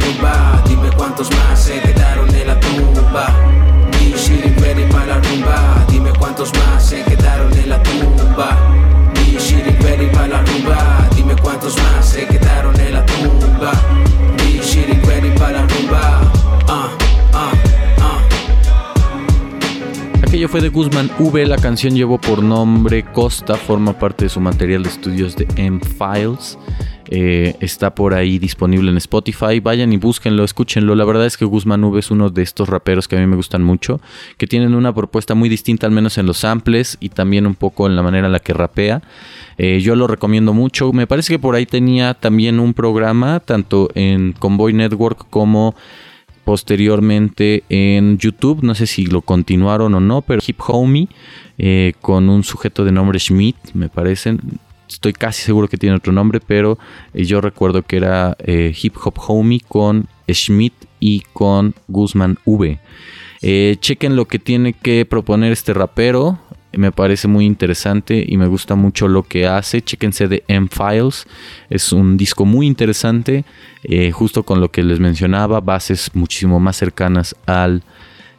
[20.78, 25.36] Guzmán V, la canción llevó por nombre Costa, forma parte de su material de estudios
[25.36, 26.60] de M-Files.
[27.10, 29.60] Eh, está por ahí disponible en Spotify.
[29.60, 30.94] Vayan y búsquenlo, escúchenlo.
[30.94, 33.36] La verdad es que Guzmán V es uno de estos raperos que a mí me
[33.36, 34.00] gustan mucho,
[34.38, 37.88] que tienen una propuesta muy distinta, al menos en los samples y también un poco
[37.88, 39.02] en la manera en la que rapea.
[39.58, 40.94] Eh, yo lo recomiendo mucho.
[40.94, 45.74] Me parece que por ahí tenía también un programa, tanto en Convoy Network como
[46.48, 48.64] posteriormente en YouTube.
[48.64, 51.10] No sé si lo continuaron o no, pero Hip Homie
[51.58, 54.40] eh, con un sujeto de nombre Schmidt, me parecen.
[54.88, 56.80] Estoy casi seguro que tiene otro nombre, pero
[57.14, 62.80] eh, yo recuerdo que era eh, Hip Hop Homie con Schmidt y con Guzmán V.
[63.82, 66.40] Chequen lo que tiene que proponer este rapero.
[66.78, 69.82] Me parece muy interesante y me gusta mucho lo que hace.
[69.82, 71.26] Chequense de M-Files.
[71.70, 73.44] Es un disco muy interesante.
[73.84, 75.60] eh, justo con lo que les mencionaba.
[75.62, 77.84] Bases muchísimo más cercanas al,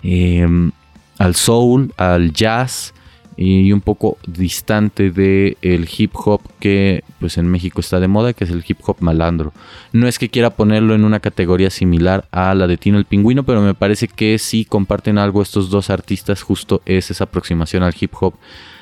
[0.03, 0.71] em,
[1.19, 2.93] al soul, al jazz
[3.39, 8.33] y un poco distante del el hip hop que pues en México está de moda,
[8.33, 9.53] que es el hip hop malandro.
[9.93, 13.45] No es que quiera ponerlo en una categoría similar a la de Tino el Pingüino,
[13.45, 17.95] pero me parece que sí comparten algo estos dos artistas, justo es esa aproximación al
[17.99, 18.35] hip hop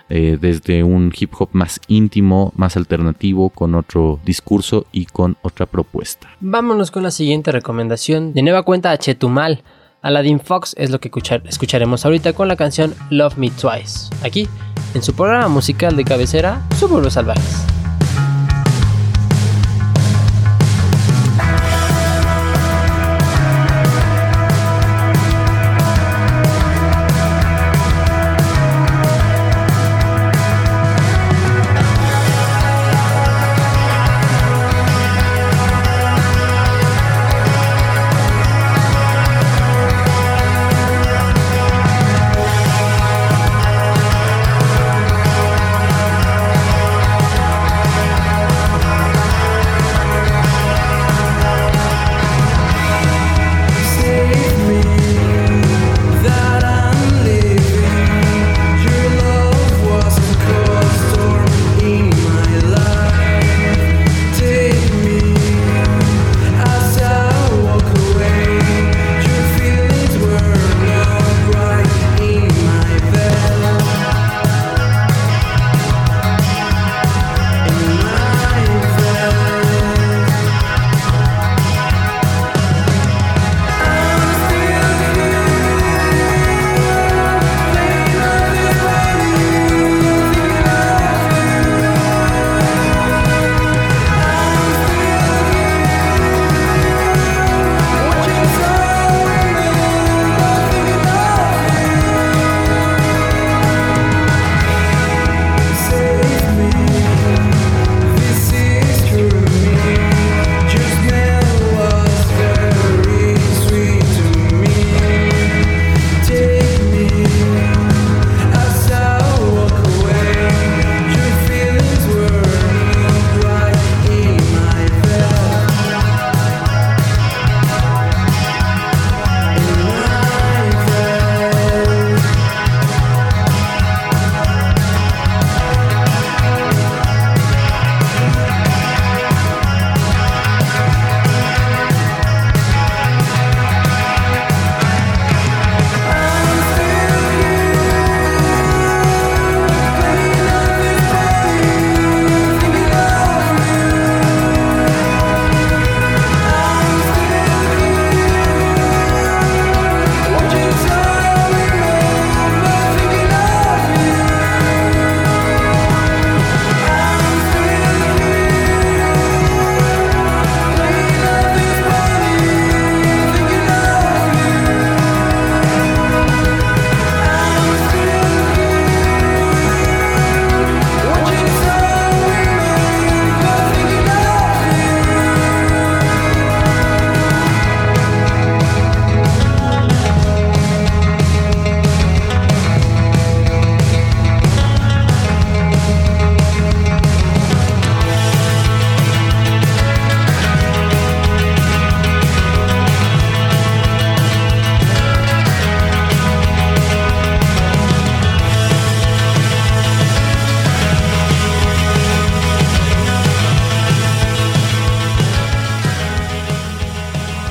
[0.09, 5.67] eh, desde un hip hop más íntimo, más alternativo, con otro discurso y con otra
[5.67, 6.29] propuesta.
[6.41, 8.33] Vámonos con la siguiente recomendación.
[8.33, 9.63] De nueva cuenta Chetumal.
[10.07, 14.09] Aladdin Fox es lo que escuchar- escucharemos ahorita con la canción Love Me Twice.
[14.25, 14.49] Aquí,
[14.95, 17.57] en su programa musical de cabecera, Suburbios Salvajes.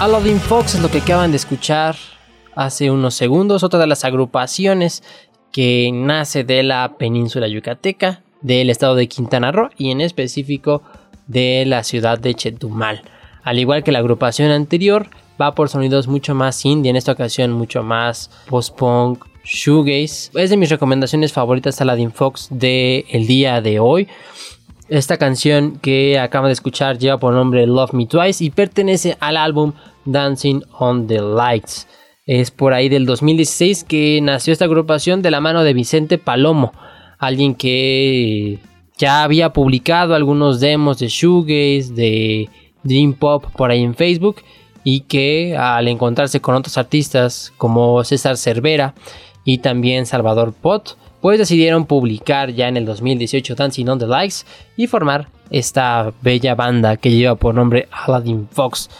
[0.05, 1.95] Aladdin Fox es lo que acaban de escuchar
[2.55, 5.01] hace unos segundos, otra de las agrupaciones
[5.51, 10.83] que nace de la península yucateca, del estado de Quintana Roo y en específico
[11.25, 13.01] de la ciudad de Chetumal.
[13.41, 15.07] Al igual que la agrupación anterior,
[15.41, 20.29] va por sonidos mucho más indie, en esta ocasión mucho más post-punk, shoegaze.
[20.35, 24.07] Es de mis recomendaciones favoritas Aladdin Fox del el día de hoy.
[24.87, 29.35] Esta canción que acaba de escuchar lleva por nombre Love Me Twice y pertenece al
[29.35, 29.73] álbum
[30.05, 31.87] Dancing on the Lights.
[32.27, 36.71] Es por ahí del 2016 que nació esta agrupación de la mano de Vicente Palomo,
[37.17, 38.59] alguien que
[38.97, 42.49] ya había publicado algunos demos de shoegaze, de
[42.83, 44.37] dream pop por ahí en Facebook
[44.83, 48.93] y que al encontrarse con otros artistas como César Cervera
[49.43, 50.95] y también Salvador Pot,
[51.25, 54.45] pues decidieron publicar ya en el 2018 Dancing on the Lights
[54.77, 58.91] y formar esta bella banda que lleva por nombre Aladdin Fox.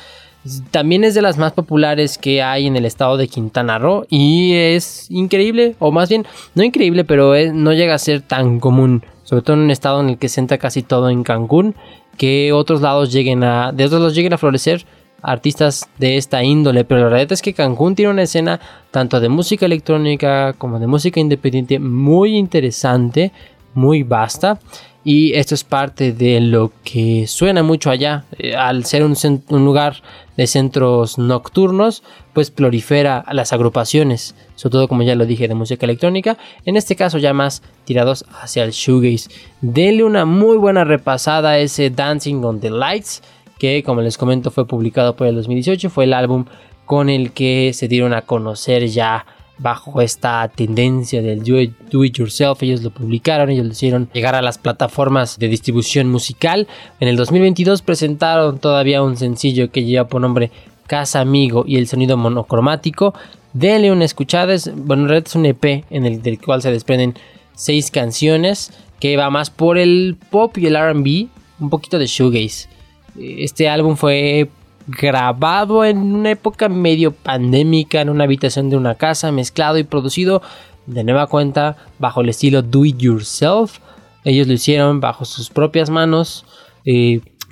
[0.72, 4.56] También es de las más populares que hay en el estado de Quintana Roo y
[4.56, 9.44] es increíble, o más bien, no increíble, pero no llega a ser tan común, sobre
[9.44, 11.76] todo en un estado en el que se entra casi todo en Cancún,
[12.18, 14.88] que otros lados lleguen a, de otros lados lleguen a florecer
[15.26, 18.60] artistas de esta índole, pero la realidad es que Cancún tiene una escena
[18.92, 23.32] tanto de música electrónica como de música independiente muy interesante,
[23.74, 24.60] muy vasta.
[25.08, 28.26] Y esto es parte de lo que suena mucho allá.
[28.40, 29.16] Eh, al ser un,
[29.64, 30.02] lugar
[30.36, 32.02] de centros nocturnos,
[32.34, 36.40] pues prolifera las agrupaciones, sobre todo como ya lo dije, de música electrónica.
[36.66, 39.30] En este caso ya más tirados hacia el shoegaze.
[39.62, 43.22] Denle una muy buena repasada a ese Dancing on the Lights
[43.58, 46.46] que como les comento fue publicado por el 2018, fue el álbum
[46.86, 49.26] con el que se dieron a conocer ya
[49.58, 51.74] bajo esta tendencia del do it,
[52.18, 52.62] yourself.
[52.64, 56.68] Ellos lo publicaron, ellos lo hicieron llegar a las plataformas de distribución musical.
[57.00, 60.52] En el 2022 presentaron todavía un sencillo que lleva por nombre
[60.88, 63.14] Casa Amigo y el sonido monocromático.
[63.54, 67.16] Denle una escuchada, es, bueno, es un EP en el del cual se desprenden
[67.56, 71.28] seis canciones que va más por el pop y el RB,
[71.60, 72.75] un poquito de shoegaze.
[73.18, 74.50] Este álbum fue
[74.88, 80.42] grabado en una época medio pandémica en una habitación de una casa, mezclado y producido
[80.86, 83.80] de nueva cuenta bajo el estilo Do It Yourself.
[84.24, 86.46] Ellos lo hicieron bajo sus propias manos.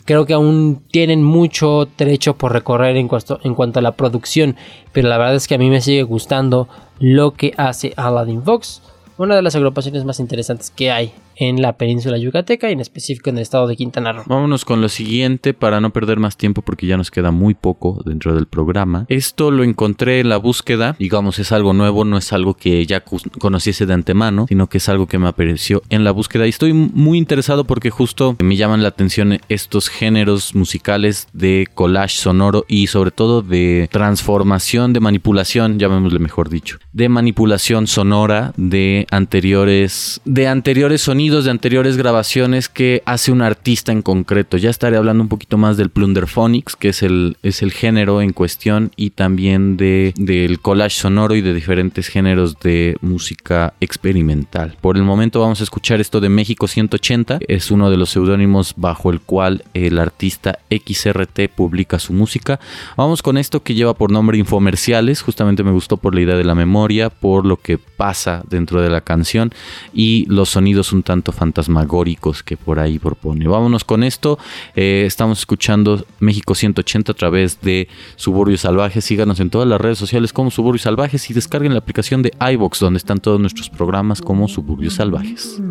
[0.05, 4.57] creo que aún tienen mucho trecho por recorrer en cuanto, en cuanto a la producción,
[4.91, 6.68] pero la verdad es que a mí me sigue gustando
[6.99, 8.82] lo que hace Aladdin Fox,
[9.18, 13.29] una de las agrupaciones más interesantes que hay en la península yucateca y en específico
[13.29, 14.23] en el estado de Quintana Roo.
[14.27, 18.01] Vámonos con lo siguiente para no perder más tiempo porque ya nos queda muy poco
[18.05, 19.05] dentro del programa.
[19.09, 23.03] Esto lo encontré en la búsqueda, digamos es algo nuevo, no es algo que ya
[23.39, 26.73] conociese de antemano, sino que es algo que me apareció en la búsqueda y estoy
[26.73, 32.88] muy interesado porque justo me llaman la atención estos géneros musicales de collage sonoro y
[32.88, 40.47] sobre todo de transformación, de manipulación, llamémosle mejor dicho, de manipulación sonora de anteriores de
[40.47, 44.57] anteriores sonidos de anteriores grabaciones que hace un artista en concreto.
[44.57, 48.34] Ya estaré hablando un poquito más del Plunderphonics, que es el, es el género en
[48.34, 54.76] cuestión, y también de, del collage sonoro y de diferentes géneros de música experimental.
[54.82, 58.74] Por el momento vamos a escuchar esto de México 180, es uno de los seudónimos
[58.76, 62.59] bajo el cual el artista XRT publica su música.
[62.97, 66.43] Vamos con esto que lleva por nombre Infomerciales, justamente me gustó por la idea de
[66.43, 69.51] la memoria, por lo que pasa dentro de la canción
[69.93, 73.47] y los sonidos un tanto tanto fantasmagóricos que por ahí propone.
[73.47, 74.39] Vámonos con esto.
[74.76, 79.05] Eh, estamos escuchando México 180 a través de Suburbios Salvajes.
[79.05, 82.80] Síganos en todas las redes sociales como Suburbios Salvajes y descarguen la aplicación de iBox
[82.80, 85.61] donde están todos nuestros programas como Suburbios Salvajes.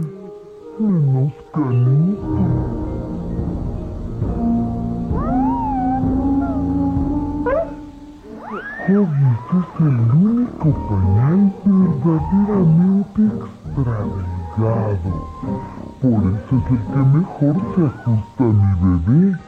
[14.55, 14.69] Por
[16.11, 19.39] eso es el que mejor se ajusta a mi bebé.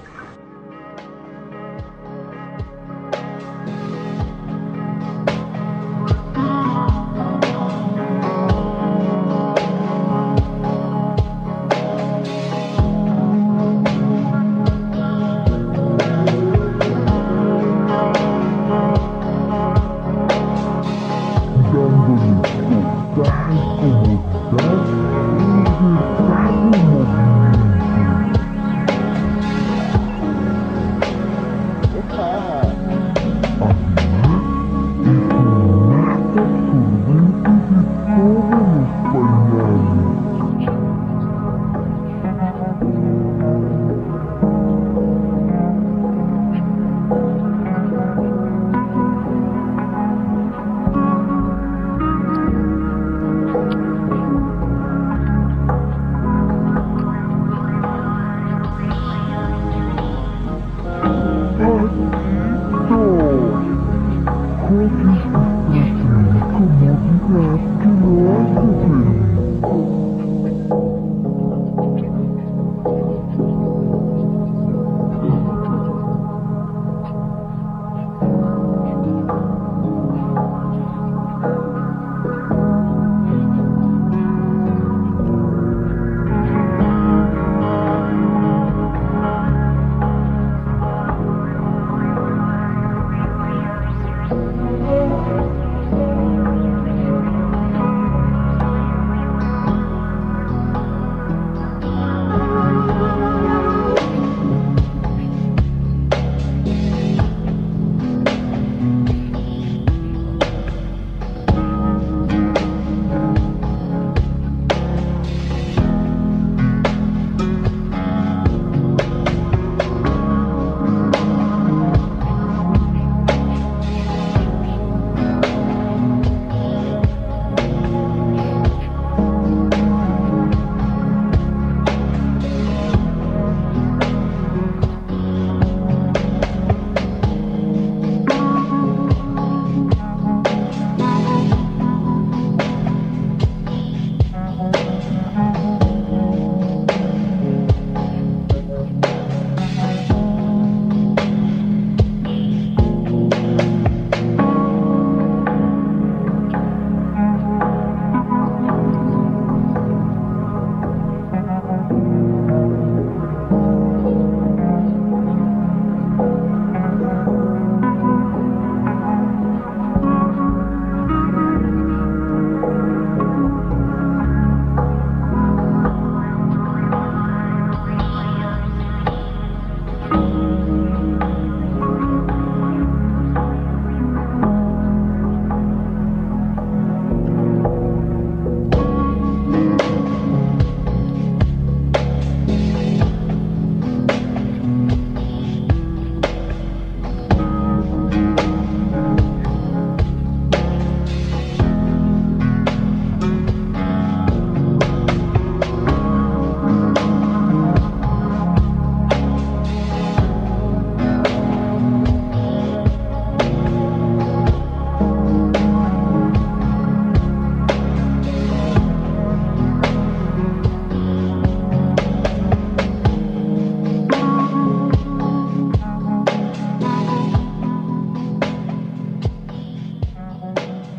[64.67, 65.04] Cool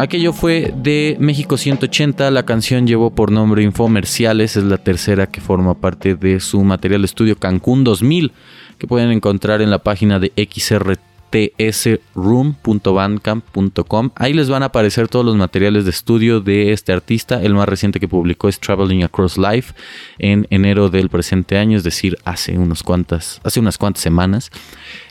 [0.05, 5.41] Aquello fue de México 180, la canción llevó por nombre Infomerciales, es la tercera que
[5.41, 8.31] forma parte de su material estudio Cancún 2000,
[8.77, 14.09] que pueden encontrar en la página de XRT tsroom.bandcamp.com.
[14.15, 17.41] Ahí les van a aparecer todos los materiales de estudio de este artista.
[17.41, 19.73] El más reciente que publicó es Traveling Across Life
[20.17, 24.51] en enero del presente año, es decir, hace, unos cuantas, hace unas cuantas semanas.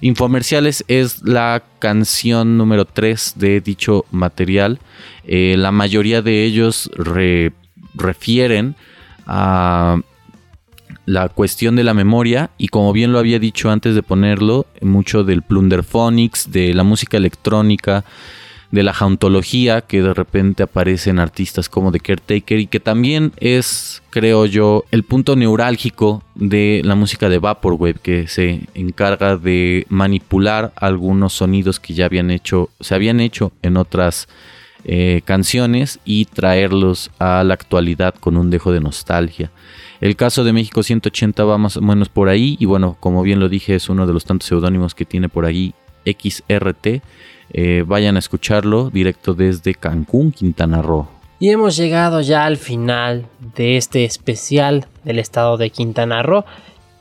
[0.01, 4.81] Infomerciales es la canción número 3 de dicho material.
[5.25, 6.91] Eh, la mayoría de ellos
[7.95, 8.77] refieren
[9.27, 10.01] a
[11.07, 15.25] la cuestión de la memoria y como bien lo había dicho antes de ponerlo, mucho
[15.25, 18.05] del plunderphonics, de la música electrónica,
[18.75, 24.03] de la jauntología que de repente aparecen artistas como The Caretaker y que también es,
[24.11, 30.73] creo yo, el punto neurálgico de la música de Vaporwave que se encarga de manipular
[30.75, 34.27] algunos sonidos que ya habían hecho, se habían hecho en otras
[34.85, 39.51] eh, canciones y traerlos a la actualidad con un dejo de nostalgia.
[40.01, 43.41] El caso de México 180 va más o menos por ahí y bueno, como bien
[43.41, 45.75] lo dije, es uno de los tantos seudónimos que tiene por ahí
[46.05, 47.03] XRT.
[47.51, 51.09] Eh, vayan a escucharlo directo desde Cancún, Quintana Roo.
[51.39, 53.27] Y hemos llegado ya al final
[53.57, 56.45] de este especial del estado de Quintana Roo.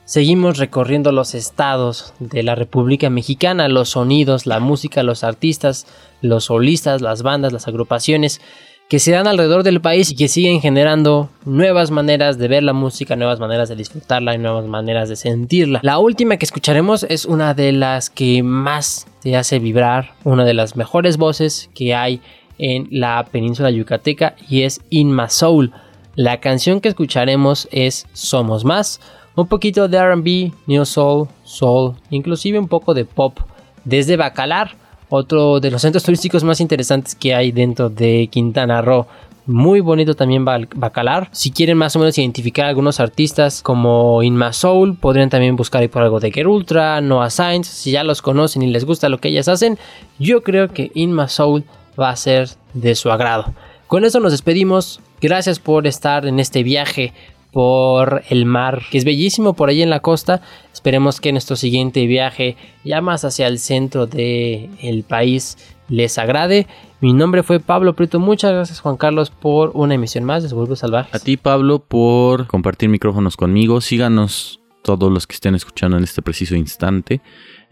[0.05, 5.87] Seguimos recorriendo los estados de la República Mexicana, los sonidos, la música, los artistas,
[6.21, 8.41] los solistas, las bandas, las agrupaciones
[8.89, 12.73] que se dan alrededor del país y que siguen generando nuevas maneras de ver la
[12.73, 15.79] música, nuevas maneras de disfrutarla y nuevas maneras de sentirla.
[15.83, 20.53] La última que escucharemos es una de las que más te hace vibrar, una de
[20.53, 22.21] las mejores voces que hay
[22.57, 25.71] en la península yucateca y es In My Soul.
[26.15, 28.99] La canción que escucharemos es Somos Más,
[29.35, 33.39] un poquito de RB, New Soul, Soul, inclusive un poco de pop
[33.85, 34.75] desde Bacalar
[35.15, 39.05] otro de los centros turísticos más interesantes que hay dentro de Quintana Roo.
[39.45, 41.29] muy bonito también va, va, a calar.
[41.31, 45.87] Si quieren más o menos identificar algunos artistas como Inma Soul, podrían también buscar ahí
[45.87, 47.67] por algo de Get Ultra, Noah Sainz.
[47.67, 49.77] Si ya los conocen y les gusta lo que ellas hacen,
[50.17, 51.63] yo creo que Inma Soul
[51.99, 53.53] va a ser de su agrado.
[53.85, 54.99] Con eso nos despedimos.
[55.21, 57.13] Gracias por estar en este viaje
[57.53, 60.41] por el mar, que es bellísimo por ahí en la costa.
[60.73, 66.67] Esperemos que nuestro siguiente viaje, ya más hacia el centro del país, les agrade.
[66.99, 68.19] Mi nombre fue Pablo Prieto.
[68.19, 71.13] Muchas gracias, Juan Carlos, por una emisión más de Suburbios Salvajes.
[71.13, 73.79] A ti, Pablo, por compartir micrófonos conmigo.
[73.81, 77.21] Síganos todos los que estén escuchando en este preciso instante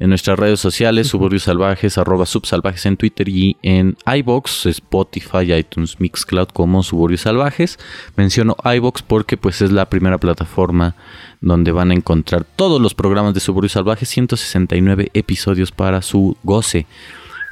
[0.02, 6.00] en nuestras redes sociales, Suburbios Salvajes, arroba subsalvajes en Twitter y en iBox, Spotify, iTunes,
[6.00, 7.78] Mixcloud como Suburbios Salvajes.
[8.16, 10.96] Menciono iBox porque pues es la primera plataforma
[11.40, 16.88] donde van a encontrar todos los programas de Suburbios Salvajes, 169 episodios para su goce.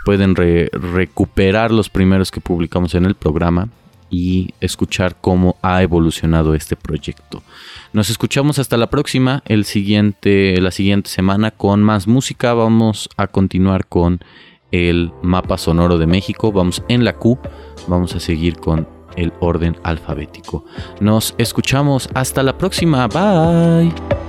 [0.04, 3.70] Pueden recuperar los primeros que publicamos en el programa
[4.10, 7.44] y escuchar cómo ha evolucionado este proyecto.
[7.94, 12.54] Nos escuchamos hasta la próxima, el siguiente, la siguiente semana con más música.
[12.54, 14.20] Vamos a continuar con
[14.72, 16.52] el mapa sonoro de México.
[16.52, 17.40] Vamos en la Q.
[17.88, 20.66] Vamos a seguir con el orden alfabético.
[21.00, 23.08] Nos escuchamos hasta la próxima.
[23.08, 24.29] Bye.